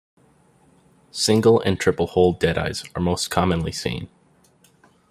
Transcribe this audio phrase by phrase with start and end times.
[1.11, 4.09] Single and triple-hole deadeyes are most commonly seen.